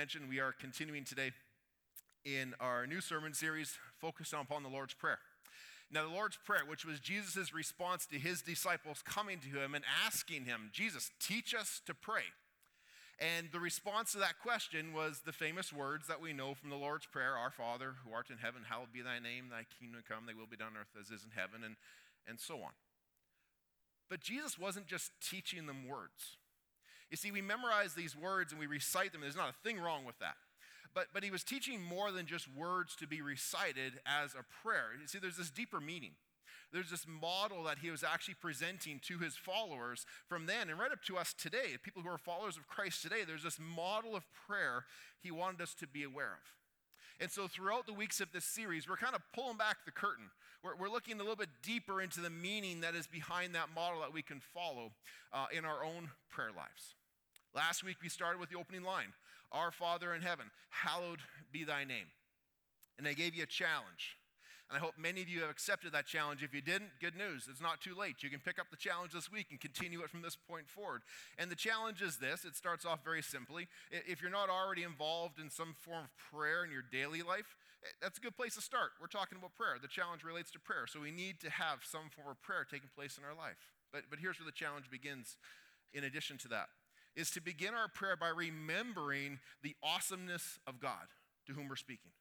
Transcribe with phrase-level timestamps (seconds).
[0.00, 1.30] mentioned, we are continuing today
[2.24, 5.18] in our new sermon series focused upon the Lord's Prayer.
[5.92, 9.84] Now, the Lord's Prayer, which was Jesus' response to his disciples coming to him and
[10.06, 12.22] asking him, Jesus, teach us to pray.
[13.18, 16.76] And the response to that question was the famous words that we know from the
[16.76, 20.24] Lord's Prayer Our Father, who art in heaven, hallowed be thy name, thy kingdom come,
[20.24, 21.76] thy will be done on earth as is in heaven, and,
[22.26, 22.72] and so on.
[24.08, 26.39] But Jesus wasn't just teaching them words.
[27.10, 29.20] You see, we memorize these words and we recite them.
[29.22, 30.36] There's not a thing wrong with that.
[30.94, 34.88] But, but he was teaching more than just words to be recited as a prayer.
[35.00, 36.12] You see, there's this deeper meaning.
[36.72, 40.92] There's this model that he was actually presenting to his followers from then and right
[40.92, 43.22] up to us today, people who are followers of Christ today.
[43.26, 44.84] There's this model of prayer
[45.20, 47.20] he wanted us to be aware of.
[47.20, 50.30] And so, throughout the weeks of this series, we're kind of pulling back the curtain.
[50.62, 54.00] We're, we're looking a little bit deeper into the meaning that is behind that model
[54.00, 54.92] that we can follow
[55.32, 56.94] uh, in our own prayer lives.
[57.54, 59.12] Last week, we started with the opening line
[59.52, 61.20] Our Father in heaven, hallowed
[61.52, 62.06] be thy name.
[62.98, 64.16] And I gave you a challenge.
[64.68, 66.44] And I hope many of you have accepted that challenge.
[66.44, 67.48] If you didn't, good news.
[67.50, 68.22] It's not too late.
[68.22, 71.02] You can pick up the challenge this week and continue it from this point forward.
[71.38, 73.66] And the challenge is this it starts off very simply.
[73.90, 77.90] If you're not already involved in some form of prayer in your daily life, eh,
[78.00, 78.90] that's a good place to start.
[79.00, 79.74] We're talking about prayer.
[79.82, 80.86] The challenge relates to prayer.
[80.86, 83.74] So we need to have some form of prayer taking place in our life.
[83.92, 85.36] But, but here's where the challenge begins
[85.92, 86.68] in addition to that
[87.16, 91.08] is to begin our prayer by remembering the awesomeness of God
[91.46, 92.12] to whom we're speaking.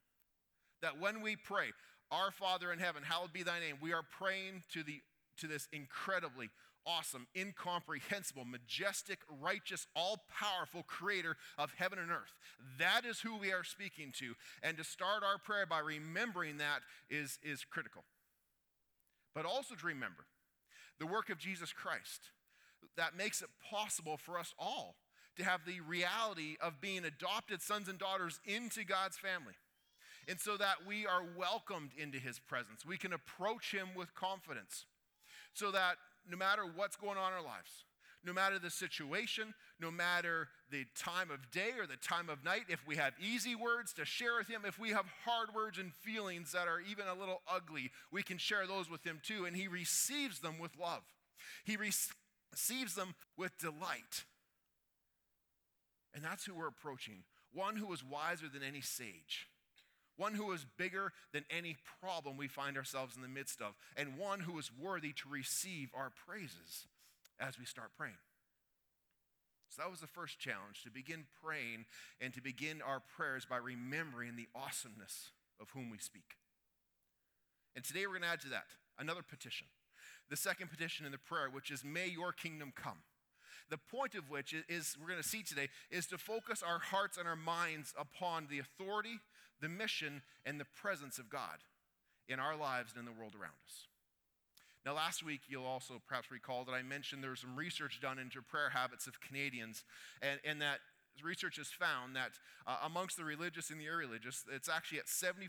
[0.82, 1.68] That when we pray,
[2.12, 5.02] Our Father in heaven, hallowed be thy name, we are praying to, the,
[5.38, 6.50] to this incredibly
[6.86, 12.34] awesome, incomprehensible, majestic, righteous, all powerful creator of heaven and earth.
[12.80, 14.34] That is who we are speaking to.
[14.64, 18.04] And to start our prayer by remembering that is, is critical.
[19.36, 20.26] But also to remember
[21.00, 22.32] the work of Jesus Christ
[22.98, 24.96] that makes it possible for us all
[25.38, 29.54] to have the reality of being adopted sons and daughters into God's family.
[30.28, 32.86] And so that we are welcomed into his presence.
[32.86, 34.86] We can approach him with confidence.
[35.54, 35.96] So that
[36.30, 37.86] no matter what's going on in our lives,
[38.24, 42.64] no matter the situation, no matter the time of day or the time of night,
[42.68, 45.94] if we have easy words to share with Him, if we have hard words and
[45.94, 49.46] feelings that are even a little ugly, we can share those with Him too.
[49.46, 51.04] And He receives them with love.
[51.64, 51.92] He re-
[52.52, 54.26] receives them with delight.
[56.14, 57.24] And that's who we're approaching
[57.54, 59.48] one who is wiser than any sage,
[60.18, 64.18] one who is bigger than any problem we find ourselves in the midst of, and
[64.18, 66.88] one who is worthy to receive our praises
[67.40, 68.18] as we start praying.
[69.70, 71.86] So that was the first challenge to begin praying
[72.20, 76.38] and to begin our prayers by remembering the awesomeness of whom we speak.
[77.76, 78.66] And today we're going to add to that
[78.98, 79.68] another petition
[80.30, 83.00] the second petition in the prayer, which is, May your kingdom come.
[83.70, 87.18] The point of which is, we're going to see today, is to focus our hearts
[87.18, 89.20] and our minds upon the authority,
[89.62, 91.60] the mission, and the presence of God
[92.28, 93.88] in our lives and in the world around us.
[94.86, 98.18] Now, last week, you'll also perhaps recall that I mentioned there was some research done
[98.18, 99.84] into prayer habits of Canadians,
[100.22, 100.80] and, and that
[101.24, 102.32] research has found that
[102.68, 105.44] uh, amongst the religious and the irreligious, it's actually at 74%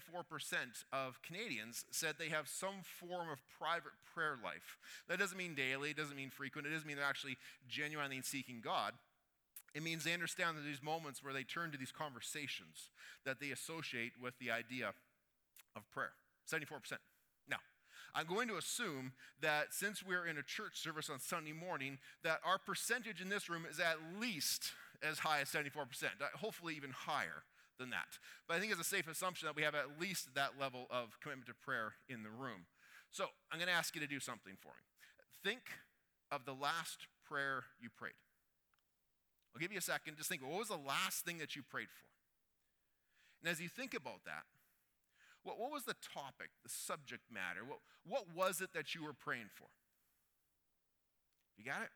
[0.92, 4.78] of Canadians said they have some form of private prayer life.
[5.08, 7.36] That doesn't mean daily, it doesn't mean frequent, it doesn't mean they're actually
[7.68, 8.94] genuinely seeking God.
[9.74, 12.90] It means they understand that these moments where they turn to these conversations
[13.24, 14.92] that they associate with the idea
[15.76, 16.12] of prayer.
[16.50, 16.98] 74%.
[17.48, 17.58] Now,
[18.14, 22.40] I'm going to assume that since we're in a church service on Sunday morning, that
[22.44, 24.72] our percentage in this room is at least
[25.02, 27.44] as high as 74%, uh, hopefully even higher
[27.78, 28.18] than that.
[28.46, 31.18] But I think it's a safe assumption that we have at least that level of
[31.20, 32.66] commitment to prayer in the room.
[33.10, 34.84] So I'm going to ask you to do something for me.
[35.42, 35.62] Think
[36.30, 38.12] of the last prayer you prayed.
[39.54, 40.16] I'll give you a second.
[40.16, 42.06] Just think, what was the last thing that you prayed for?
[43.42, 44.44] And as you think about that,
[45.42, 47.60] what, what was the topic, the subject matter?
[47.66, 49.66] What, what was it that you were praying for?
[51.56, 51.90] You got it?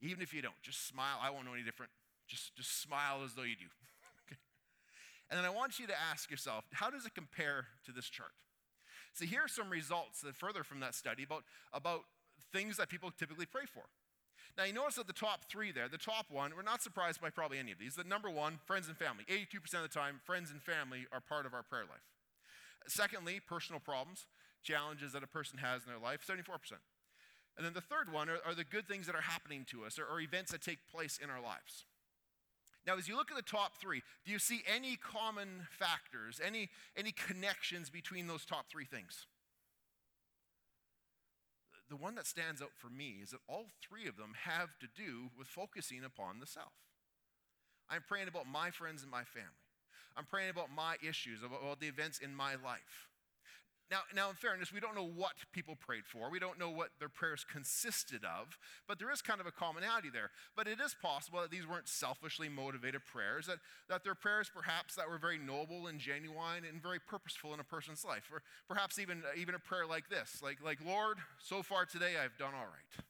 [0.00, 1.18] Even if you don't, just smile.
[1.20, 1.92] I won't know any different.
[2.26, 3.66] Just, just smile as though you do.
[4.26, 4.38] okay.
[5.30, 8.32] And then I want you to ask yourself, how does it compare to this chart?
[9.12, 12.02] See, here are some results that further from that study about, about
[12.52, 13.82] things that people typically pray for.
[14.56, 17.30] Now, you notice that the top three there, the top one, we're not surprised by
[17.30, 17.94] probably any of these.
[17.94, 19.24] The number one, friends and family.
[19.30, 22.04] 82% of the time, friends and family are part of our prayer life.
[22.86, 24.26] Secondly, personal problems,
[24.62, 26.50] challenges that a person has in their life, 74%.
[27.60, 29.98] And then the third one are, are the good things that are happening to us
[29.98, 31.84] or, or events that take place in our lives.
[32.86, 36.70] Now, as you look at the top three, do you see any common factors, any,
[36.96, 39.26] any connections between those top three things?
[41.90, 44.86] The one that stands out for me is that all three of them have to
[44.96, 46.72] do with focusing upon the self.
[47.90, 49.50] I'm praying about my friends and my family.
[50.16, 53.09] I'm praying about my issues, about, about the events in my life.
[53.90, 56.30] Now, now, in fairness, we don't know what people prayed for.
[56.30, 58.56] We don't know what their prayers consisted of,
[58.86, 60.30] but there is kind of a commonality there.
[60.54, 63.58] But it is possible that these weren't selfishly motivated prayers, that,
[63.88, 67.64] that they're prayers perhaps that were very noble and genuine and very purposeful in a
[67.64, 68.30] person's life.
[68.32, 72.38] Or perhaps even, even a prayer like this like, like, Lord, so far today I've
[72.38, 73.04] done all right.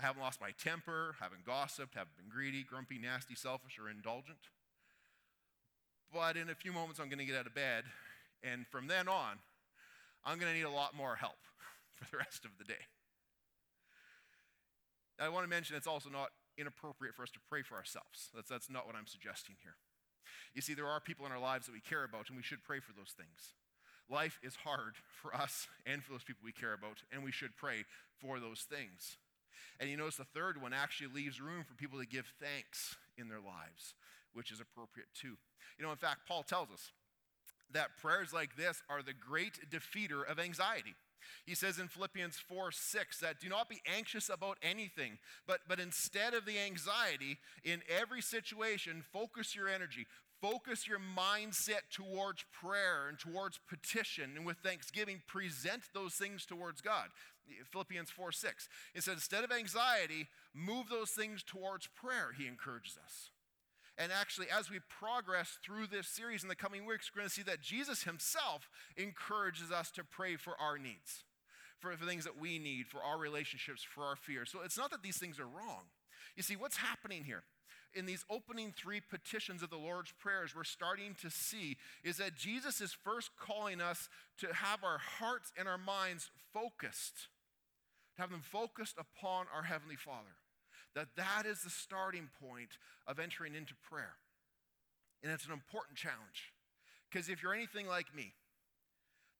[0.00, 4.38] I haven't lost my temper, haven't gossiped, haven't been greedy, grumpy, nasty, selfish, or indulgent.
[6.14, 7.84] But in a few moments, I'm going to get out of bed,
[8.42, 9.38] and from then on,
[10.24, 11.38] I'm going to need a lot more help
[11.92, 12.86] for the rest of the day.
[15.20, 18.30] I want to mention it's also not inappropriate for us to pray for ourselves.
[18.34, 19.74] That's, that's not what I'm suggesting here.
[20.54, 22.62] You see, there are people in our lives that we care about, and we should
[22.62, 23.54] pray for those things.
[24.10, 27.56] Life is hard for us and for those people we care about, and we should
[27.56, 27.84] pray
[28.20, 29.18] for those things.
[29.80, 33.28] And you notice the third one actually leaves room for people to give thanks in
[33.28, 33.94] their lives,
[34.32, 35.36] which is appropriate too.
[35.78, 36.90] You know, in fact, Paul tells us
[37.72, 40.94] that prayers like this are the great defeater of anxiety.
[41.44, 45.80] He says in Philippians 4 6 that do not be anxious about anything, but, but
[45.80, 50.06] instead of the anxiety, in every situation, focus your energy,
[50.40, 56.80] focus your mindset towards prayer and towards petition, and with thanksgiving, present those things towards
[56.80, 57.08] God.
[57.72, 58.68] Philippians 4 6.
[58.94, 63.30] It says, instead of anxiety, move those things towards prayer, he encourages us.
[63.98, 67.34] And actually, as we progress through this series in the coming weeks, we're going to
[67.34, 71.24] see that Jesus himself encourages us to pray for our needs,
[71.80, 74.50] for, for things that we need, for our relationships, for our fears.
[74.52, 75.90] So it's not that these things are wrong.
[76.36, 77.42] You see, what's happening here?
[77.94, 82.36] in these opening three petitions of the Lord's prayers, we're starting to see is that
[82.36, 84.10] Jesus is first calling us
[84.40, 87.28] to have our hearts and our minds focused,
[88.14, 90.36] to have them focused upon our Heavenly Father
[90.94, 94.14] that that is the starting point of entering into prayer.
[95.22, 96.52] And it's an important challenge.
[97.10, 98.32] Because if you're anything like me,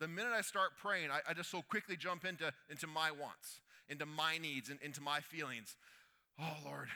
[0.00, 3.60] the minute I start praying, I, I, just so quickly jump into, into my wants,
[3.88, 5.76] into my needs, and into my feelings.
[6.38, 6.86] Oh, Lord,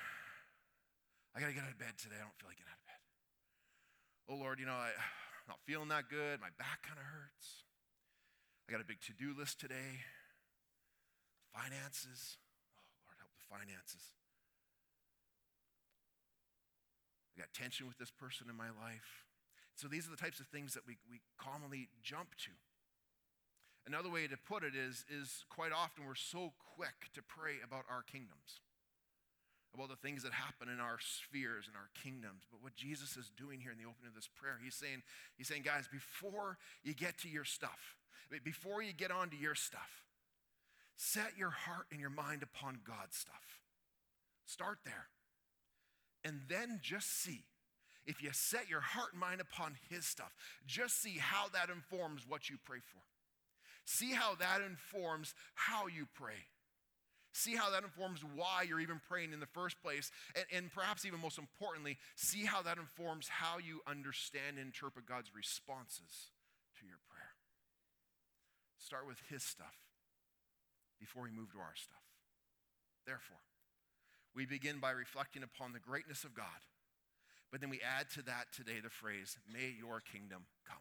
[1.34, 2.14] I got to get out of bed today.
[2.16, 3.02] I don't feel like getting out of bed.
[4.30, 6.38] Oh, Lord, you know, I, am not feeling that good.
[6.40, 7.66] My back kind of hurts.
[8.68, 10.06] I got a big to do list today.
[11.50, 12.38] Finances.
[12.78, 14.14] Oh, Lord, help the finances.
[17.36, 19.24] I got tension with this person in my life.
[19.74, 22.52] So these are the types of things that we, we commonly jump to.
[23.86, 27.84] Another way to put it is, is quite often we're so quick to pray about
[27.90, 28.60] our kingdoms,
[29.74, 32.44] about the things that happen in our spheres and our kingdoms.
[32.50, 35.02] But what Jesus is doing here in the opening of this prayer, he's saying,
[35.36, 37.96] he's saying, guys, before you get to your stuff,
[38.44, 40.04] before you get onto your stuff,
[40.96, 43.58] set your heart and your mind upon God's stuff.
[44.46, 45.08] Start there.
[46.24, 47.44] And then just see.
[48.04, 50.34] If you set your heart and mind upon His stuff,
[50.66, 53.02] just see how that informs what you pray for.
[53.84, 56.50] See how that informs how you pray.
[57.32, 60.10] See how that informs why you're even praying in the first place.
[60.36, 65.06] And, and, perhaps even most importantly, see how that informs how you understand and interpret
[65.06, 66.30] God's responses
[66.78, 67.32] to your prayer.
[68.78, 69.78] Start with His stuff
[71.00, 72.04] before we move to our stuff.
[73.06, 73.40] Therefore,
[74.34, 76.46] we begin by reflecting upon the greatness of God.
[77.50, 80.80] But then we add to that today the phrase, may your kingdom come.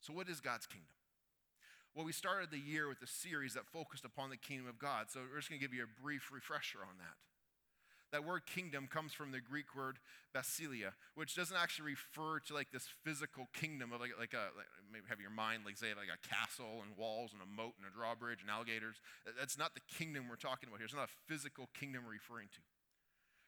[0.00, 0.88] So, what is God's kingdom?
[1.94, 5.06] Well, we started the year with a series that focused upon the kingdom of God.
[5.10, 7.16] So, we're just going to give you a brief refresher on that.
[8.12, 9.98] That word kingdom comes from the Greek word
[10.34, 14.66] basileia, which doesn't actually refer to like this physical kingdom of like, like a, like
[14.92, 17.86] maybe have your mind like say like a castle and walls and a moat and
[17.86, 18.96] a drawbridge and alligators.
[19.38, 20.86] That's not the kingdom we're talking about here.
[20.86, 22.60] It's not a physical kingdom we're referring to.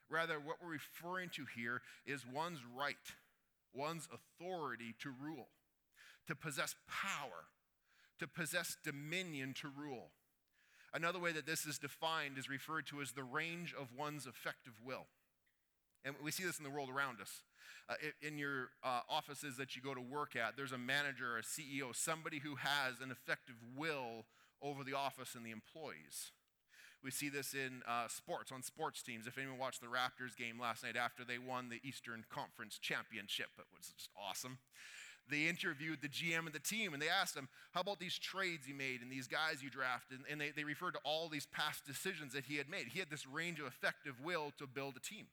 [0.09, 2.95] Rather, what we're referring to here is one's right,
[3.73, 5.47] one's authority to rule,
[6.27, 7.47] to possess power,
[8.19, 10.09] to possess dominion to rule.
[10.93, 14.73] Another way that this is defined is referred to as the range of one's effective
[14.83, 15.07] will.
[16.03, 17.43] And we see this in the world around us.
[17.89, 21.41] Uh, in your uh, offices that you go to work at, there's a manager, a
[21.41, 24.25] CEO, somebody who has an effective will
[24.61, 26.31] over the office and the employees.
[27.03, 29.25] We see this in uh, sports, on sports teams.
[29.25, 33.47] If anyone watched the Raptors game last night after they won the Eastern Conference Championship,
[33.57, 34.59] it was just awesome
[35.29, 38.67] they interviewed the GM of the team and they asked him, How about these trades
[38.67, 40.19] you made and these guys you drafted?
[40.29, 42.87] And they, they referred to all these past decisions that he had made.
[42.87, 45.27] He had this range of effective will to build a team.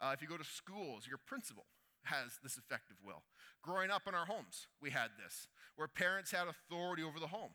[0.00, 1.66] Uh, if you go to schools, your principal
[2.04, 3.22] has this effective will.
[3.62, 7.52] Growing up in our homes, we had this, where parents had authority over the home.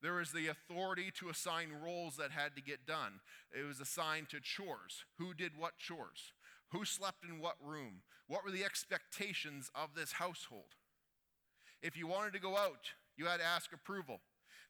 [0.00, 3.20] There was the authority to assign roles that had to get done.
[3.58, 5.04] It was assigned to chores.
[5.18, 6.32] Who did what chores?
[6.72, 8.02] Who slept in what room?
[8.26, 10.76] What were the expectations of this household?
[11.82, 14.20] If you wanted to go out, you had to ask approval.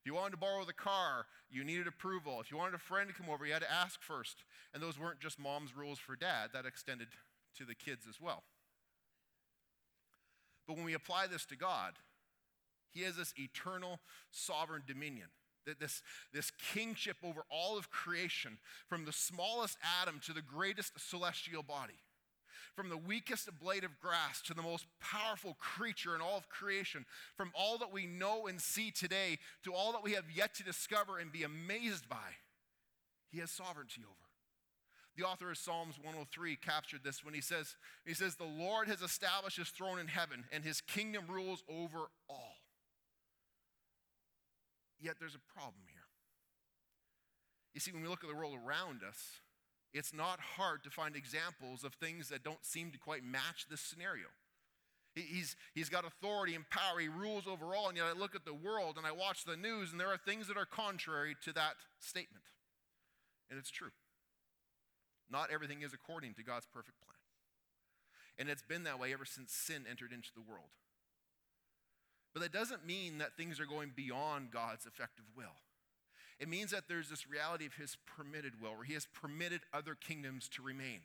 [0.01, 2.41] If you wanted to borrow the car, you needed approval.
[2.41, 4.45] If you wanted a friend to come over, you had to ask first.
[4.75, 7.09] And those weren't just mom's rules for dad, that extended
[7.57, 8.43] to the kids as well.
[10.67, 11.95] But when we apply this to God,
[12.91, 15.29] He has this eternal sovereign dominion,
[15.79, 18.59] this, this kingship over all of creation,
[18.89, 22.01] from the smallest atom to the greatest celestial body,
[22.75, 27.05] from the weakest blade of grass to the most powerful creature in all of creation,
[27.37, 30.65] from all that we know and see today to all that we have yet to
[30.65, 32.37] discover and be amazed by.
[33.31, 34.15] He has sovereignty over.
[35.17, 39.01] The author of Psalms 103 captured this when he says, he says, The Lord has
[39.01, 42.57] established his throne in heaven, and his kingdom rules over all.
[45.01, 46.01] Yet there's a problem here.
[47.75, 49.41] You see, when we look at the world around us,
[49.95, 53.81] it's not hard to find examples of things that don't seem to quite match this
[53.81, 54.27] scenario.
[55.15, 56.99] He's, he's got authority and power.
[56.99, 57.89] He rules over all.
[57.89, 60.19] And yet I look at the world and I watch the news, and there are
[60.19, 62.45] things that are contrary to that statement.
[63.49, 63.93] And it's true.
[65.31, 67.15] Not everything is according to God's perfect plan.
[68.37, 70.75] And it's been that way ever since sin entered into the world.
[72.33, 75.63] But that doesn't mean that things are going beyond God's effective will.
[76.41, 79.95] It means that there's this reality of His permitted will, where He has permitted other
[79.95, 81.01] kingdoms to remain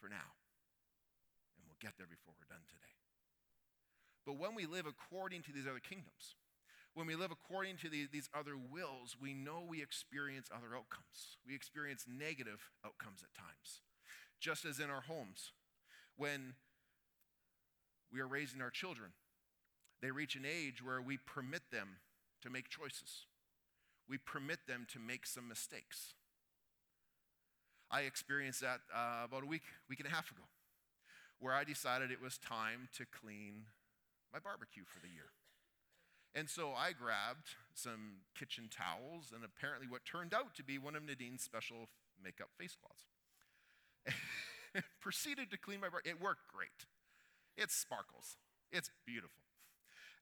[0.00, 0.36] for now.
[1.58, 2.94] And we'll get there before we're done today.
[4.24, 6.36] But when we live according to these other kingdoms,
[6.94, 11.36] when we live according to the, these other wills, we know we experience other outcomes.
[11.46, 13.82] We experience negative outcomes at times.
[14.40, 15.52] Just as in our homes,
[16.16, 16.54] when
[18.12, 19.10] we are raising our children,
[20.00, 21.96] they reach an age where we permit them
[22.42, 23.26] to make choices.
[24.08, 26.14] We permit them to make some mistakes.
[27.90, 30.42] I experienced that uh, about a week, week and a half ago,
[31.38, 33.66] where I decided it was time to clean
[34.32, 35.30] my barbecue for the year.
[36.34, 40.96] And so I grabbed some kitchen towels and apparently what turned out to be one
[40.96, 41.88] of Nadine's special
[42.22, 43.06] makeup face cloths.
[45.00, 46.00] Proceeded to clean my bar.
[46.04, 46.86] It worked great.
[47.56, 48.36] It sparkles.
[48.72, 49.44] It's beautiful.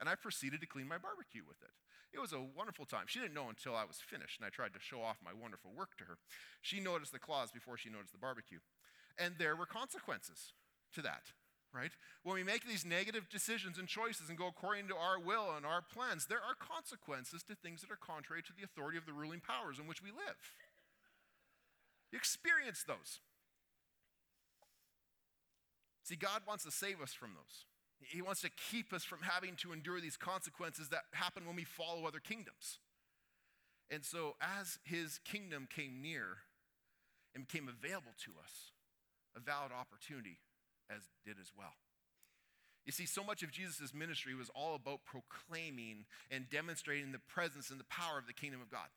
[0.03, 1.71] And I proceeded to clean my barbecue with it.
[2.11, 3.07] It was a wonderful time.
[3.07, 5.71] She didn't know until I was finished, and I tried to show off my wonderful
[5.71, 6.19] work to her.
[6.61, 8.59] She noticed the claws before she noticed the barbecue.
[9.17, 10.53] And there were consequences
[10.99, 11.31] to that
[11.73, 11.93] right?
[12.23, 15.65] When we make these negative decisions and choices and go according to our will and
[15.65, 19.13] our plans, there are consequences to things that are contrary to the authority of the
[19.13, 20.37] ruling powers in which we live.
[22.13, 23.21] You experience those.
[26.05, 27.65] See, God wants to save us from those.
[28.07, 31.65] He wants to keep us from having to endure these consequences that happen when we
[31.65, 32.79] follow other kingdoms.
[33.91, 36.39] And so, as his kingdom came near
[37.35, 38.73] and became available to us,
[39.37, 40.39] a valid opportunity
[40.91, 41.75] as did as well.
[42.85, 47.71] You see, so much of Jesus' ministry was all about proclaiming and demonstrating the presence
[47.71, 48.89] and the power of the kingdom of God.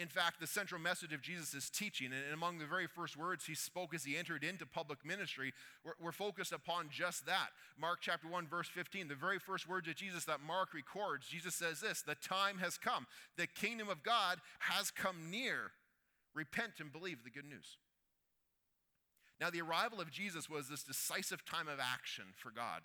[0.00, 3.54] In fact, the central message of Jesus' teaching, and among the very first words he
[3.54, 5.52] spoke as he entered into public ministry,
[6.00, 7.48] were, focused upon just that.
[7.78, 11.54] Mark chapter 1, verse 15, the very first words of Jesus that Mark records, Jesus
[11.54, 13.06] says this The time has come.
[13.36, 15.72] The kingdom of God has come near.
[16.34, 17.76] Repent and believe the good news.
[19.40, 22.82] Now, the arrival of Jesus was this decisive time of action for God,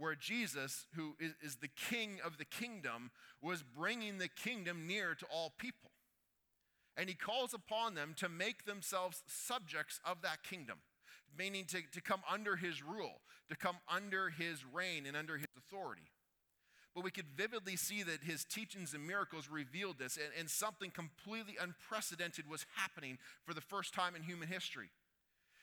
[0.00, 3.10] where Jesus, who is, is, the king of the kingdom,
[3.42, 5.90] was bringing the kingdom near to all people.
[6.96, 10.78] And he calls upon them to make themselves subjects of that kingdom,
[11.38, 15.48] meaning to, to come under his rule, to come under his reign and under his
[15.56, 16.10] authority.
[16.94, 20.90] But we could vividly see that his teachings and miracles revealed this, and, and something
[20.90, 24.90] completely unprecedented was happening for the first time in human history.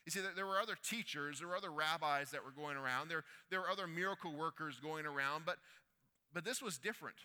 [0.08, 3.26] You see, there were other teachers, there were other rabbis that were going around, there,
[3.50, 5.58] there were other miracle workers going around, but,
[6.34, 7.18] but this was different.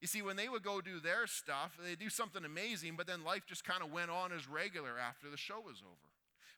[0.00, 3.24] You see, when they would go do their stuff, they'd do something amazing, but then
[3.24, 6.12] life just kind of went on as regular after the show was over.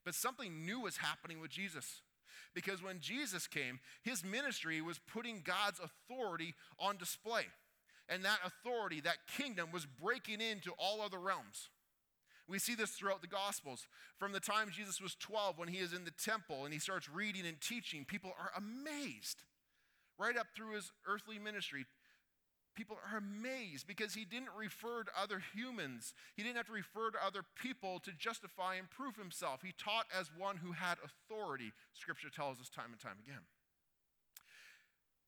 [0.05, 2.03] But something new was happening with Jesus.
[2.55, 7.47] Because when Jesus came, his ministry was putting God's authority on display.
[8.11, 11.71] And that authority, that kingdom, was breaking into all other realms.
[12.49, 13.87] We see this throughout the Gospels.
[14.19, 17.09] From the time Jesus was 12, when he is in the temple and he starts
[17.09, 19.43] reading and teaching, people are amazed.
[20.19, 21.87] Right up through his earthly ministry,
[22.77, 26.15] people are amazed because he didn't refer to other humans.
[26.37, 29.61] He didn't have to refer to other people to justify and prove himself.
[29.63, 33.43] He taught as one who had authority, Scripture tells us time and time again.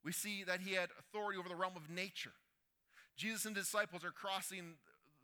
[0.04, 2.32] We see that he had authority over the realm of nature
[3.16, 4.74] Jesus and disciples are crossing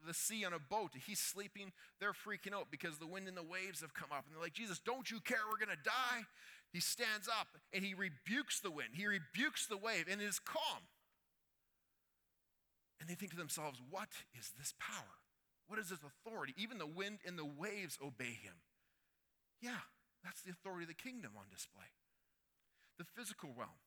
[0.06, 0.92] the sea on a boat.
[1.06, 1.72] He's sleeping.
[2.00, 4.24] They're freaking out because the wind and the waves have come up.
[4.26, 5.38] And they're like, Jesus, don't you care?
[5.50, 6.24] We're going to die.
[6.72, 8.90] He stands up and he rebukes the wind.
[8.94, 10.86] He rebukes the wave and it is calm.
[13.00, 15.18] And they think to themselves, what is this power?
[15.68, 16.54] What is this authority?
[16.56, 18.60] Even the wind and the waves obey him.
[19.60, 19.86] Yeah,
[20.22, 21.94] that's the authority of the kingdom on display.
[22.98, 23.80] The physical realm.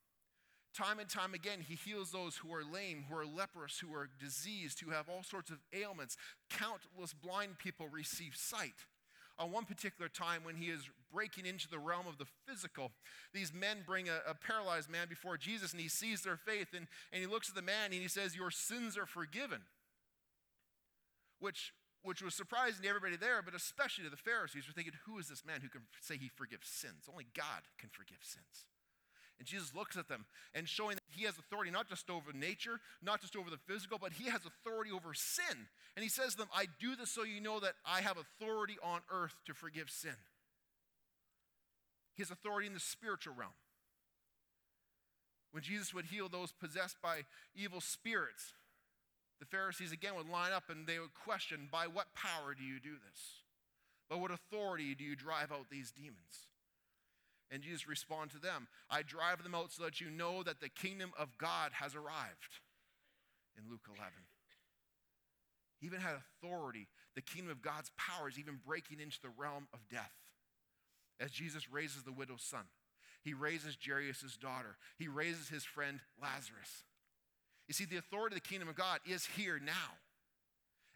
[0.76, 4.10] Time and time again, he heals those who are lame, who are leprous, who are
[4.20, 6.18] diseased, who have all sorts of ailments.
[6.50, 8.86] Countless blind people receive sight.
[9.38, 12.92] On one particular time, when he is breaking into the realm of the physical,
[13.34, 16.88] these men bring a, a paralyzed man before Jesus, and he sees their faith, and,
[17.12, 19.62] and he looks at the man and he says, Your sins are forgiven.
[21.40, 24.94] Which, which was surprising to everybody there, but especially to the Pharisees, who are thinking,
[25.06, 27.06] Who is this man who can say he forgives sins?
[27.10, 28.66] Only God can forgive sins.
[29.40, 32.80] And Jesus looks at them and showing that he has authority not just over nature,
[33.02, 35.68] not just over the physical, but he has authority over sin.
[35.96, 38.78] And he says to them, I do this so you know that I have authority
[38.84, 40.16] on earth to forgive sin.
[42.16, 43.54] He has authority in the spiritual realm.
[45.52, 47.22] When Jesus would heal those possessed by
[47.56, 48.54] evil spirits,
[49.40, 52.80] the Pharisees again would line up and they would question, By what power do you
[52.80, 53.44] do this?
[54.10, 56.48] By what authority do you drive out these demons?
[57.52, 60.70] And Jesus respond to them, I drive them out so that you know that the
[60.70, 62.60] kingdom of God has arrived.
[63.56, 64.12] In Luke 11.
[65.80, 66.88] He even had authority.
[67.16, 70.14] The kingdom of God's power is even breaking into the realm of death.
[71.20, 72.64] As Jesus raises the widow's son,
[73.24, 76.84] he raises Jairus' daughter, he raises his friend Lazarus.
[77.68, 79.98] You see, the authority of the kingdom of God is here now.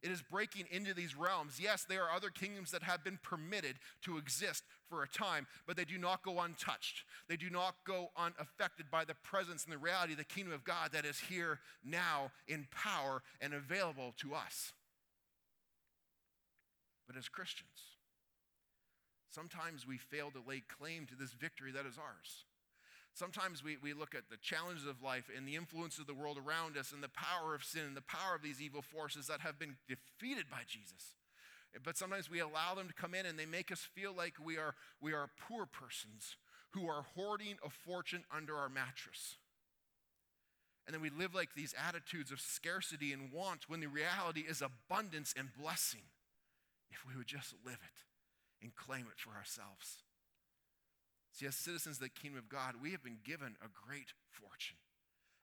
[0.03, 1.59] It is breaking into these realms.
[1.59, 5.75] Yes, there are other kingdoms that have been permitted to exist for a time, but
[5.75, 7.03] they do not go untouched.
[7.27, 10.63] They do not go unaffected by the presence and the reality of the kingdom of
[10.63, 14.71] God that is here now in power and available to us.
[17.07, 17.97] But as Christians,
[19.31, 22.45] sometimes we fail to lay claim to this victory that is ours.
[23.17, 26.37] Sometimes we, we look at the challenges of life and the influence of the world
[26.37, 29.41] around us and the power of sin and the power of these evil forces that
[29.41, 31.15] have been defeated by Jesus.
[31.83, 34.57] But sometimes we allow them to come in and they make us feel like we
[34.57, 36.37] are, we are poor persons
[36.71, 39.37] who are hoarding a fortune under our mattress.
[40.85, 44.61] And then we live like these attitudes of scarcity and want when the reality is
[44.61, 46.03] abundance and blessing
[46.91, 50.03] if we would just live it and claim it for ourselves.
[51.37, 54.81] See, as citizens of the kingdom of God, we have been given a great fortune,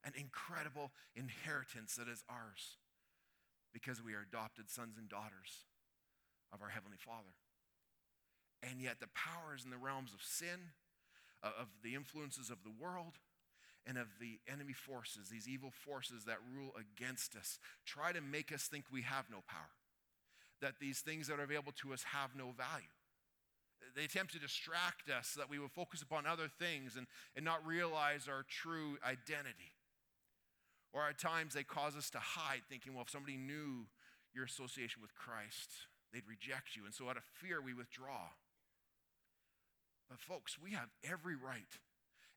[0.02, 2.82] an incredible inheritance that is ours
[3.72, 5.70] because we are adopted sons and daughters
[6.52, 7.38] of our Heavenly Father.
[8.60, 10.74] And yet, the powers in the realms of sin,
[11.44, 13.22] uh, of the influences of the world,
[13.86, 18.50] and of the enemy forces, these evil forces that rule against us, try to make
[18.50, 19.78] us think we have no power,
[20.60, 22.90] that these things that are available to us have no value
[23.96, 27.44] they attempt to distract us so that we will focus upon other things and, and
[27.44, 29.72] not realize our true identity.
[30.92, 33.86] Or at times they cause us to hide, thinking, well, if somebody knew
[34.32, 35.72] your association with Christ,
[36.12, 36.84] they'd reject you.
[36.84, 38.30] And so out of fear, we withdraw.
[40.08, 41.78] But folks, we have every right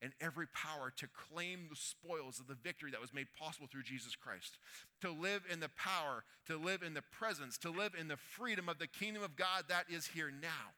[0.02, 3.84] and every power to claim the spoils of the victory that was made possible through
[3.84, 4.58] Jesus Christ.
[5.02, 8.70] To live in the power, to live in the presence, to live in the freedom
[8.70, 10.74] of the kingdom of God that is here now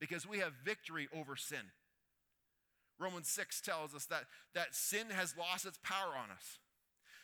[0.00, 1.72] because we have victory over sin.
[2.98, 6.58] Romans 6 tells us that, that sin has lost its power on us.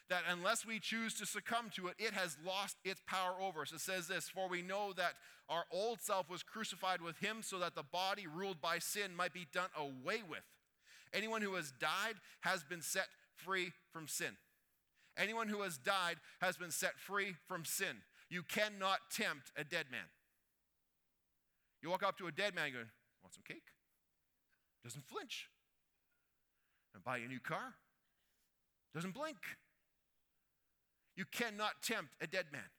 [0.08, 3.72] That unless we choose to succumb to it, it has lost its power over us.
[3.72, 5.14] It says this For we know that
[5.48, 9.32] our old self was crucified with him so that the body ruled by sin might
[9.32, 10.44] be done away with.
[11.14, 13.06] Anyone who has died has been set
[13.36, 14.36] free from sin.
[15.16, 18.02] Anyone who has died has been set free from sin.
[18.28, 20.08] You cannot tempt a dead man.
[21.84, 22.80] You walk up to a dead man and go,
[23.22, 23.68] Want some cake?
[24.82, 25.50] Doesn't flinch.
[26.94, 27.74] And buy a new car.
[28.94, 29.36] Doesn't blink.
[31.14, 32.72] You cannot tempt a dead man.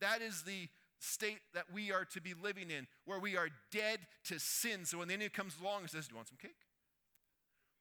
[0.00, 0.68] That is the
[1.00, 4.84] state that we are to be living in, where we are dead to sin.
[4.84, 6.62] So when the enemy comes along and says, Do you want some cake?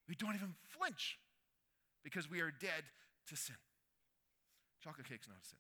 [0.07, 1.19] We don't even flinch
[2.03, 2.83] because we are dead
[3.27, 3.57] to sin.
[4.83, 5.59] Chocolate cake's not a sin.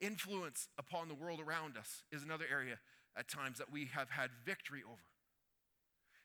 [0.00, 2.78] Influence upon the world around us is another area
[3.16, 5.02] at times that we have had victory over.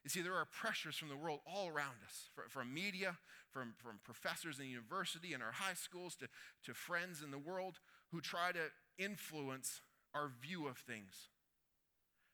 [0.03, 3.17] You see, there are pressures from the world all around us, from media,
[3.49, 6.27] from, from professors in university and our high schools to,
[6.63, 7.79] to friends in the world
[8.11, 8.69] who try to
[9.03, 9.81] influence
[10.13, 11.29] our view of things.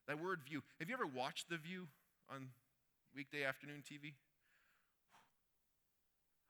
[0.08, 0.63] That word view.
[0.80, 1.88] Have you ever watched The View
[2.30, 2.49] on
[3.15, 4.13] weekday afternoon TV?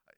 [0.07, 0.13] I,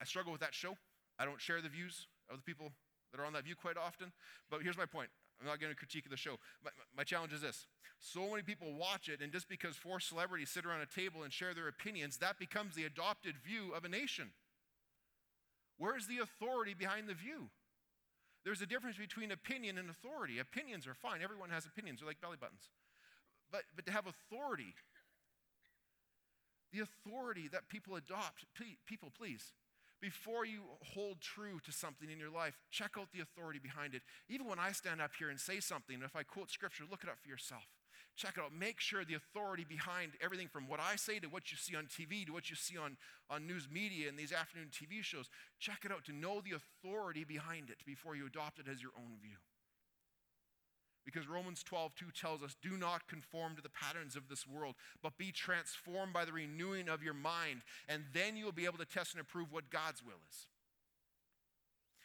[0.00, 0.78] I struggle with that show.
[1.18, 2.72] I don't share the views of the people
[3.12, 4.12] that are on that view quite often,
[4.50, 5.10] but here's my point.
[5.40, 6.36] I'm not going to critique the show.
[6.64, 7.66] My, my challenge is this
[7.98, 11.32] so many people watch it, and just because four celebrities sit around a table and
[11.32, 14.30] share their opinions, that becomes the adopted view of a nation.
[15.78, 17.48] Where is the authority behind the view?
[18.44, 20.38] There's a difference between opinion and authority.
[20.38, 22.68] Opinions are fine, everyone has opinions, they're like belly buttons.
[23.50, 24.74] But, but to have authority,
[26.72, 28.44] the authority that people adopt,
[28.86, 29.52] people, please,
[30.00, 30.62] before you
[30.94, 34.02] hold true to something in your life, check out the authority behind it.
[34.28, 37.08] Even when I stand up here and say something, if I quote scripture, look it
[37.08, 37.64] up for yourself.
[38.16, 38.52] Check it out.
[38.52, 41.84] Make sure the authority behind everything from what I say to what you see on
[41.84, 42.96] TV to what you see on,
[43.28, 45.28] on news media and these afternoon TV shows.
[45.60, 48.92] Check it out to know the authority behind it before you adopt it as your
[48.96, 49.36] own view.
[51.06, 54.74] Because Romans 12, 2 tells us, do not conform to the patterns of this world,
[55.02, 58.84] but be transformed by the renewing of your mind, and then you'll be able to
[58.84, 60.48] test and approve what God's will is.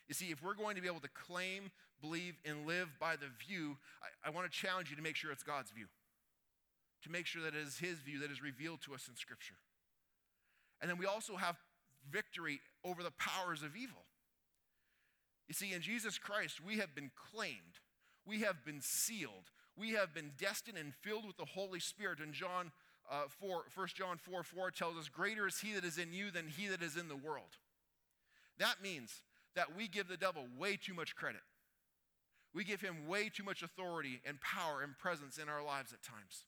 [0.07, 3.27] You see, if we're going to be able to claim, believe, and live by the
[3.45, 5.87] view, I, I want to challenge you to make sure it's God's view,
[7.03, 9.55] to make sure that it is His view that is revealed to us in Scripture.
[10.79, 11.55] And then we also have
[12.11, 14.03] victory over the powers of evil.
[15.47, 17.79] You see, in Jesus Christ, we have been claimed
[18.25, 19.51] we have been sealed.
[19.77, 22.19] We have been destined and filled with the Holy Spirit.
[22.19, 22.71] And John
[23.09, 26.31] uh, 4, 1 John 4 4 tells us, Greater is he that is in you
[26.31, 27.57] than he that is in the world.
[28.57, 29.23] That means
[29.55, 31.41] that we give the devil way too much credit.
[32.53, 36.03] We give him way too much authority and power and presence in our lives at
[36.03, 36.45] times.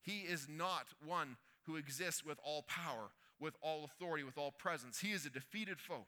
[0.00, 5.00] He is not one who exists with all power, with all authority, with all presence.
[5.00, 6.06] He is a defeated foe.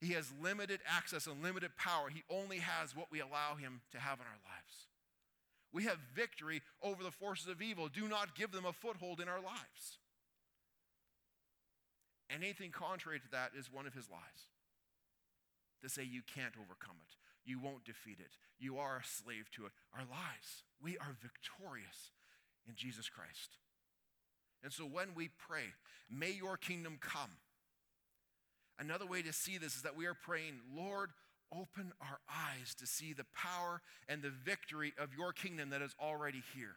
[0.00, 2.08] He has limited access and limited power.
[2.08, 4.86] He only has what we allow him to have in our lives.
[5.72, 7.88] We have victory over the forces of evil.
[7.88, 9.98] Do not give them a foothold in our lives.
[12.30, 14.50] Anything contrary to that is one of his lies.
[15.82, 17.14] To say you can't overcome it,
[17.48, 20.64] you won't defeat it, you are a slave to it, are lies.
[20.82, 22.10] We are victorious
[22.66, 23.58] in Jesus Christ.
[24.64, 25.74] And so when we pray,
[26.10, 27.30] may your kingdom come
[28.78, 31.10] Another way to see this is that we are praying, Lord,
[31.52, 35.94] open our eyes to see the power and the victory of your kingdom that is
[36.00, 36.76] already here.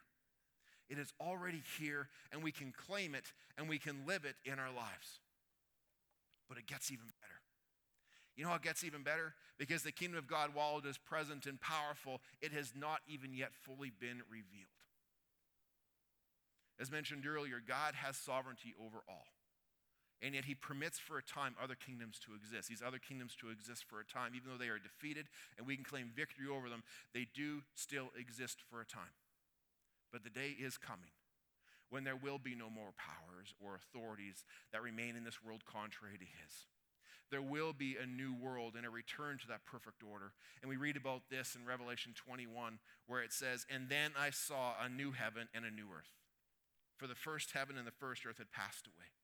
[0.90, 4.60] It is already here, and we can claim it and we can live it in
[4.60, 5.22] our lives.
[6.48, 7.34] But it gets even better.
[8.36, 9.34] You know how it gets even better?
[9.58, 13.34] Because the kingdom of God, while it is present and powerful, it has not even
[13.34, 14.72] yet fully been revealed.
[16.80, 19.28] As mentioned earlier, God has sovereignty over all.
[20.21, 22.67] And yet he permits for a time other kingdoms to exist.
[22.67, 25.27] These other kingdoms to exist for a time, even though they are defeated
[25.58, 29.15] and we can claim victory over them, they do still exist for a time.
[30.12, 31.15] But the day is coming
[31.89, 36.17] when there will be no more powers or authorities that remain in this world contrary
[36.17, 36.67] to his.
[37.32, 40.34] There will be a new world and a return to that perfect order.
[40.62, 44.73] And we read about this in Revelation 21, where it says, And then I saw
[44.84, 46.10] a new heaven and a new earth.
[46.97, 49.18] For the first heaven and the first earth had passed away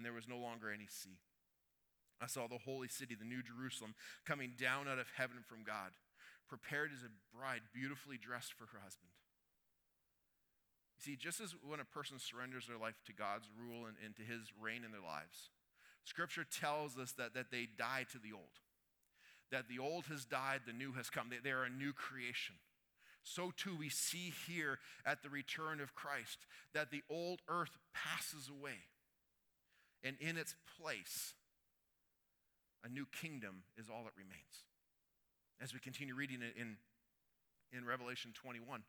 [0.00, 1.20] and there was no longer any sea.
[2.24, 3.92] I saw the holy city, the new Jerusalem,
[4.24, 5.92] coming down out of heaven from God,
[6.48, 9.12] prepared as a bride beautifully dressed for her husband.
[10.96, 14.16] You see, just as when a person surrenders their life to God's rule and, and
[14.16, 15.52] to his reign in their lives,
[16.04, 18.56] Scripture tells us that, that they die to the old.
[19.52, 21.28] That the old has died, the new has come.
[21.28, 22.56] They, they are a new creation.
[23.22, 26.38] So too we see here at the return of Christ
[26.72, 28.80] that the old earth passes away
[30.02, 31.34] and in its place,
[32.84, 34.64] a new kingdom is all that remains.
[35.60, 36.76] As we continue reading it in,
[37.76, 38.82] in Revelation 21,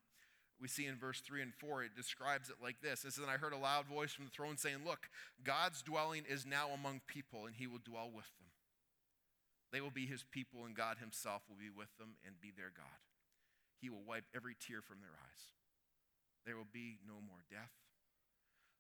[0.62, 3.32] we see in verse 3 and 4, it describes it like this It says, And
[3.32, 5.10] I heard a loud voice from the throne saying, Look,
[5.44, 8.48] God's dwelling is now among people, and he will dwell with them.
[9.74, 12.72] They will be his people, and God himself will be with them and be their
[12.76, 13.02] God.
[13.82, 15.44] He will wipe every tear from their eyes.
[16.46, 17.74] There will be no more death.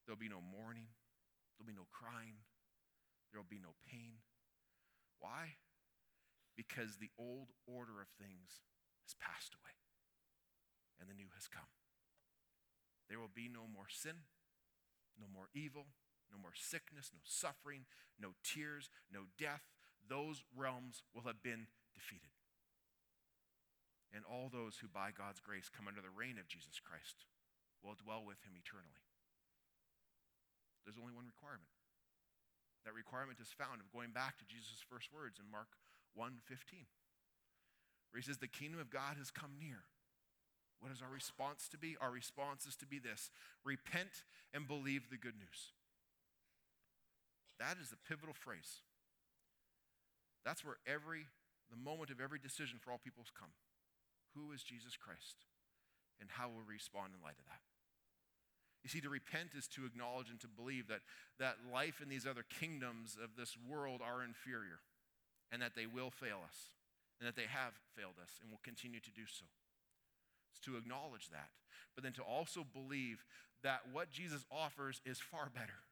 [0.06, 0.88] There will be no mourning
[1.62, 2.41] There'll be no crying.
[3.30, 4.26] There'll be no pain.
[5.21, 5.62] Why?
[6.58, 8.65] Because the old order of things
[9.06, 9.78] has passed away
[10.97, 11.69] and the new has come.
[13.13, 14.26] There will be no more sin,
[15.21, 15.86] no more evil,
[16.34, 17.86] no more sickness, no suffering,
[18.17, 19.62] no tears, no death.
[20.10, 22.34] Those realms will have been defeated.
[24.10, 27.30] And all those who by God's grace come under the reign of Jesus Christ
[27.86, 29.06] will dwell with him eternally.
[30.84, 31.70] There's only one requirement.
[32.86, 35.78] That requirement is found of going back to Jesus' first words in Mark
[36.13, 36.88] 1:15,
[38.10, 39.86] where he says, "The kingdom of God has come near."
[40.80, 41.96] What is our response to be?
[41.98, 43.30] Our response is to be this
[43.63, 45.74] repent and believe the good news.
[47.60, 48.82] That is the pivotal phrase.
[50.44, 51.28] That's where every,
[51.70, 53.54] the moment of every decision for all peoples come.
[54.34, 55.46] Who is Jesus Christ?
[56.20, 57.62] And how will we respond in light of that?
[58.84, 61.02] You see, to repent is to acknowledge and to believe that,
[61.39, 64.82] that life in these other kingdoms of this world are inferior
[65.52, 66.72] and that they will fail us
[67.20, 69.46] and that they have failed us and will continue to do so.
[70.52, 71.50] It's to acknowledge that,
[71.94, 73.24] but then to also believe
[73.63, 75.86] that what Jesus offers is far better.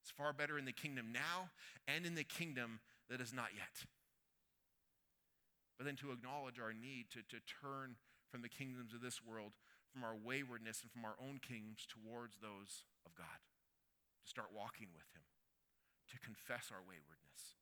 [0.00, 1.50] It's far better in the kingdom now
[1.88, 2.78] and in the kingdom
[3.10, 3.86] that is not yet.
[5.76, 7.96] But then to acknowledge our need to, to turn
[8.30, 9.52] from the kingdoms of this world
[9.96, 13.40] from our waywardness and from our own kingdoms towards those of God,
[14.20, 15.24] to start walking with Him,
[16.12, 17.56] to confess our waywardness,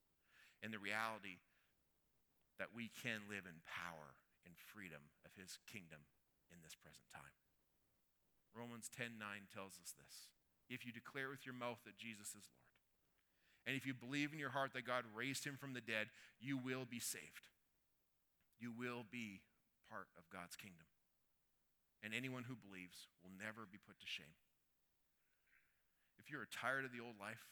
[0.58, 1.38] and the reality
[2.58, 6.10] that we can live in power and freedom of His kingdom
[6.50, 7.38] in this present time.
[8.50, 10.34] Romans 10 9 tells us this.
[10.66, 12.74] If you declare with your mouth that Jesus is Lord,
[13.62, 16.10] and if you believe in your heart that God raised him from the dead,
[16.42, 17.46] you will be saved.
[18.58, 19.46] You will be
[19.86, 20.90] part of God's kingdom
[22.04, 24.36] and anyone who believes will never be put to shame.
[26.20, 27.48] If you're tired of the old life,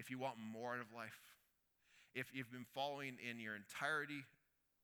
[0.00, 1.20] if you want more out of life,
[2.16, 4.24] if you've been following in your entirety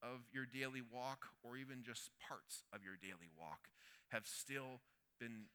[0.04, 3.72] of your daily walk, or even just parts of your daily walk,
[4.12, 4.84] have still
[5.16, 5.48] been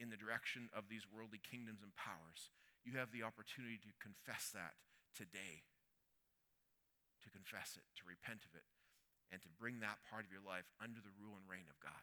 [0.00, 2.50] in the direction of these worldly kingdoms and powers,
[2.82, 4.74] you have the opportunity to confess that
[5.14, 5.62] today.
[7.22, 8.64] To confess it, to repent of it,
[9.30, 12.02] and to bring that part of your life under the rule and reign of God.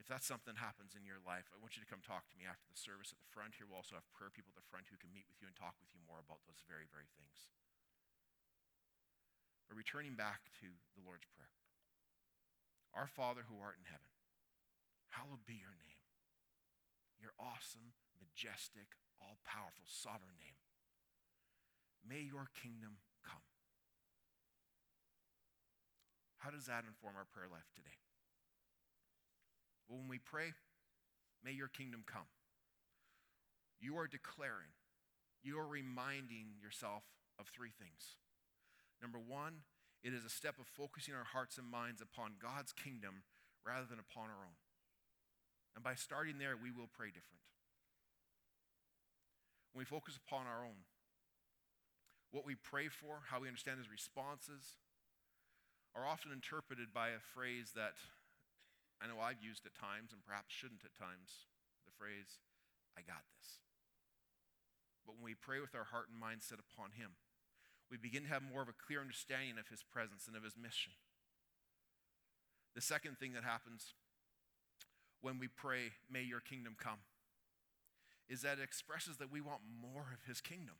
[0.00, 2.38] If that something that happens in your life, I want you to come talk to
[2.40, 3.68] me after the service at the front here.
[3.68, 5.78] We'll also have prayer people at the front who can meet with you and talk
[5.78, 7.52] with you more about those very, very things.
[9.70, 11.54] But returning back to the Lord's Prayer
[12.92, 14.10] Our Father who art in heaven,
[15.14, 16.02] hallowed be your name.
[17.22, 20.58] Your awesome, majestic, all powerful, sovereign name.
[22.02, 23.51] May your kingdom come.
[26.42, 28.02] How does that inform our prayer life today?
[29.86, 30.50] Well, when we pray,
[31.44, 32.26] may your kingdom come.
[33.78, 34.74] You are declaring,
[35.42, 37.06] you are reminding yourself
[37.38, 38.18] of three things.
[39.00, 39.62] Number one,
[40.02, 43.22] it is a step of focusing our hearts and minds upon God's kingdom
[43.62, 44.58] rather than upon our own.
[45.78, 47.46] And by starting there, we will pray different.
[49.72, 50.90] When we focus upon our own,
[52.34, 54.81] what we pray for, how we understand his responses,
[55.94, 58.00] are often interpreted by a phrase that
[59.02, 61.50] I know I've used at times and perhaps shouldn't at times
[61.84, 62.40] the phrase,
[62.96, 63.60] I got this.
[65.04, 67.18] But when we pray with our heart and mind set upon Him,
[67.90, 70.56] we begin to have more of a clear understanding of His presence and of His
[70.56, 70.96] mission.
[72.74, 73.92] The second thing that happens
[75.20, 77.04] when we pray, May your kingdom come,
[78.30, 80.78] is that it expresses that we want more of His kingdom.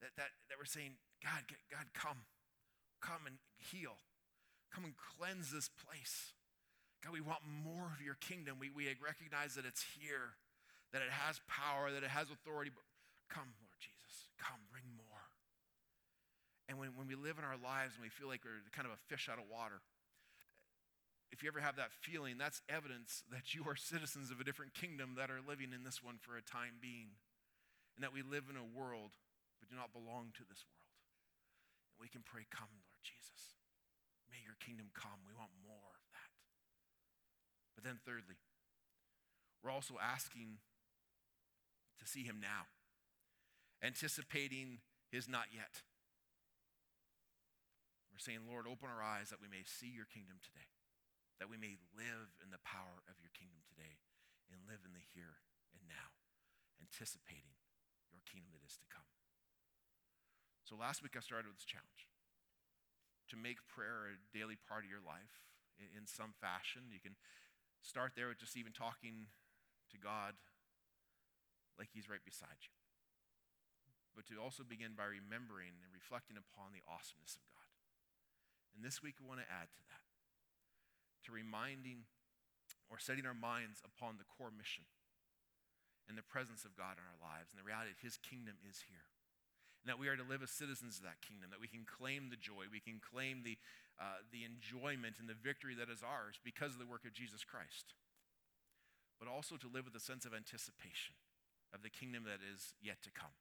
[0.00, 2.28] That, that, that we're saying, God, God, come.
[3.04, 4.00] Come and heal.
[4.72, 6.32] Come and cleanse this place.
[7.04, 8.56] God, we want more of your kingdom.
[8.56, 10.40] We, we recognize that it's here,
[10.96, 12.72] that it has power, that it has authority.
[12.72, 12.88] But
[13.28, 15.28] come, Lord Jesus, come, bring more.
[16.64, 18.96] And when, when we live in our lives and we feel like we're kind of
[18.96, 19.84] a fish out of water,
[21.28, 24.72] if you ever have that feeling, that's evidence that you are citizens of a different
[24.72, 27.20] kingdom that are living in this one for a time being.
[27.94, 29.12] And that we live in a world
[29.60, 30.92] but do not belong to this world.
[31.94, 33.60] And we can pray, Come, Jesus.
[34.26, 35.22] May your kingdom come.
[35.28, 36.32] We want more of that.
[37.76, 38.40] But then, thirdly,
[39.62, 40.64] we're also asking
[42.00, 42.66] to see him now,
[43.84, 45.84] anticipating his not yet.
[48.10, 50.70] We're saying, Lord, open our eyes that we may see your kingdom today,
[51.42, 53.98] that we may live in the power of your kingdom today,
[54.46, 55.42] and live in the here
[55.74, 56.14] and now,
[56.78, 57.58] anticipating
[58.14, 59.08] your kingdom that is to come.
[60.62, 62.06] So last week I started with this challenge
[63.34, 65.42] to make prayer a daily part of your life
[65.82, 66.94] in, some fashion.
[66.94, 67.18] You can
[67.82, 69.26] start there with just even talking
[69.90, 70.38] to God
[71.74, 72.70] like He's right beside you.
[74.14, 77.66] But to also begin by remembering and reflecting upon the awesomeness of God.
[78.78, 80.06] And this week we want to add to that,
[81.26, 82.06] to reminding
[82.86, 84.86] or setting our minds upon the core mission
[86.06, 88.86] and the presence of God in our lives and the reality that His kingdom is
[88.86, 89.13] here
[89.84, 92.32] and that we are to live as citizens of that kingdom, that we can claim
[92.32, 93.60] the joy, we can claim the,
[94.00, 97.44] uh, the enjoyment and the victory that is ours because of the work of Jesus
[97.44, 97.92] Christ.
[99.20, 101.20] But also to live with a sense of anticipation
[101.76, 103.36] of the kingdom that is yet to come.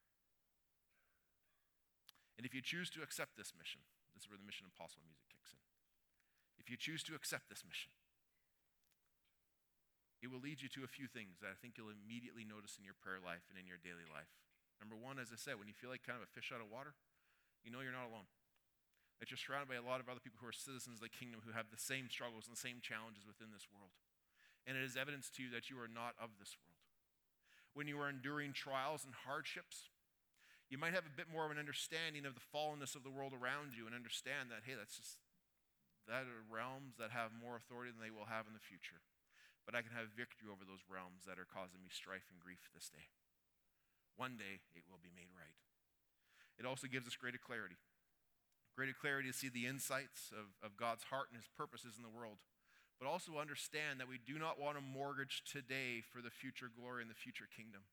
[2.36, 3.80] And if you choose to accept this mission,
[4.12, 5.64] this is where the mission impossible music kicks in.
[6.60, 7.96] If you choose to accept this mission,
[10.20, 12.84] it will lead you to a few things that I think you'll immediately notice in
[12.84, 14.32] your prayer life and in your daily life.
[14.82, 16.70] Number one, as I said, when you feel like kind of a fish out of
[16.72, 16.94] water,
[17.64, 18.28] You know you're not alone.
[19.24, 21.40] That you're surrounded by a lot of other people who are citizens of the kingdom
[21.48, 23.96] who have the same struggles and the same challenges within this world.
[24.68, 26.84] And it is evidence to you that you are not of this world.
[27.72, 29.88] When you are enduring trials and hardships,
[30.68, 33.32] you might have a bit more of an understanding of the fallenness of the world
[33.32, 35.24] around you and understand that, hey, that's just,
[36.06, 39.00] that are realms that have more authority than they will have in the future.
[39.64, 42.68] But I can have victory over those realms that are causing me strife and grief
[42.76, 43.08] this day.
[44.16, 45.58] One day it will be made right.
[46.60, 47.78] It also gives us greater clarity.
[48.76, 52.10] Greater clarity to see the insights of, of God's heart and his purposes in the
[52.10, 52.42] world,
[52.98, 57.02] but also understand that we do not want to mortgage today for the future glory
[57.02, 57.86] and the future kingdom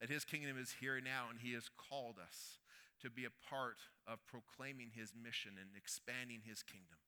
[0.00, 2.60] that his kingdom is here now and he has called us
[3.00, 7.00] to be a part of proclaiming his mission and expanding his kingdom.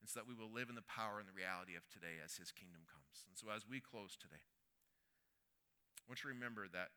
[0.00, 2.36] And so that we will live in the power and the reality of today as
[2.36, 3.28] his kingdom comes.
[3.28, 4.44] And so as we close today,
[6.02, 6.90] I want you to remember that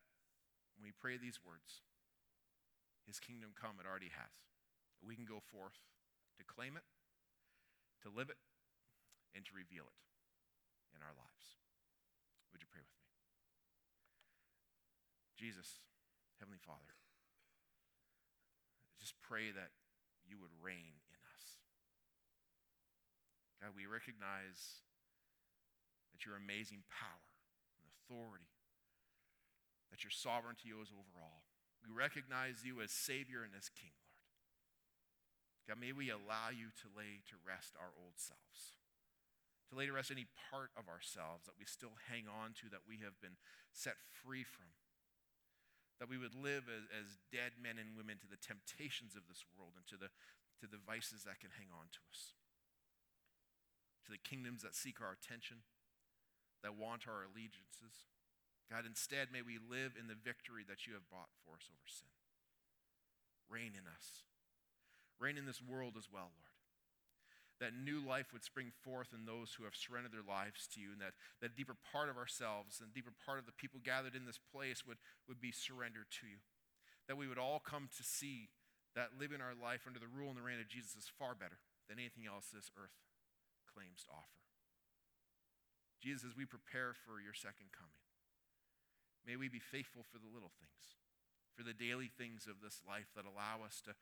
[0.76, 1.80] when we pray these words,
[3.08, 4.36] his kingdom come, it already has.
[5.00, 5.80] We can go forth
[6.36, 6.84] to claim it,
[8.04, 8.38] to live it,
[9.32, 9.98] and to reveal it
[10.92, 11.60] in our lives.
[12.52, 13.04] Would you pray with me?
[15.36, 15.84] Jesus,
[16.40, 16.96] Heavenly Father,
[18.96, 19.76] just pray that
[20.24, 21.44] you would reign in us.
[23.60, 24.80] God, we recognize
[26.16, 27.28] that your amazing power
[27.76, 28.55] and authority,
[29.96, 31.48] that your sovereignty is over all.
[31.80, 34.20] We recognize you as Savior and as King, Lord.
[35.72, 38.76] God, may we allow you to lay to rest our old selves,
[39.72, 42.84] to lay to rest any part of ourselves that we still hang on to, that
[42.84, 43.40] we have been
[43.72, 44.68] set free from
[45.98, 49.48] that we would live as, as dead men and women to the temptations of this
[49.56, 50.12] world and to the,
[50.60, 52.36] to the vices that can hang on to us,
[54.04, 55.64] to the kingdoms that seek our attention,
[56.60, 58.12] that want our allegiances.
[58.70, 61.86] God, instead, may we live in the victory that you have bought for us over
[61.86, 62.10] sin.
[63.46, 64.26] Reign in us.
[65.22, 66.46] Reign in this world as well, Lord
[67.60, 70.92] that new life would spring forth in those who have surrendered their lives to you,
[70.92, 74.28] and that that deeper part of ourselves and deeper part of the people gathered in
[74.28, 76.44] this place would, would be surrendered to you.
[77.08, 78.52] That we would all come to see
[78.94, 81.60] that living our life under the rule and the reign of Jesus is far better
[81.88, 82.96] than anything else this earth
[83.64, 84.40] claims to offer.
[86.00, 88.04] Jesus, as we prepare for your second coming,
[89.26, 90.94] may we be faithful for the little things,
[91.58, 93.92] for the daily things of this life that allow us to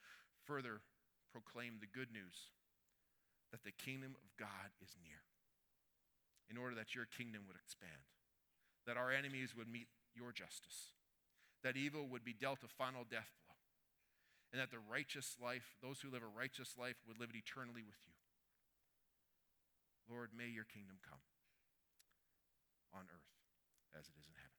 [0.45, 0.85] further
[1.33, 2.53] proclaim the good news
[3.51, 5.25] that the kingdom of God is near,
[6.51, 8.05] in order that your kingdom would expand,
[8.87, 10.93] that our enemies would meet your justice,
[11.63, 13.57] that evil would be dealt a final death blow,
[14.53, 17.83] and that the righteous life, those who live a righteous life, would live it eternally
[17.83, 18.15] with you.
[20.11, 21.23] Lord, may your kingdom come
[22.93, 23.35] on earth
[23.99, 24.54] as it is in heaven.